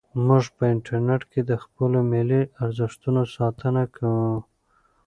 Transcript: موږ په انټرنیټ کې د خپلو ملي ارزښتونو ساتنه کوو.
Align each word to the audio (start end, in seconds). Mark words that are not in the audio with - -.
موږ 0.25 0.43
په 0.55 0.63
انټرنیټ 0.73 1.21
کې 1.31 1.41
د 1.49 1.51
خپلو 1.63 1.99
ملي 2.11 2.41
ارزښتونو 2.63 3.21
ساتنه 3.35 3.83
کوو. 3.95 4.31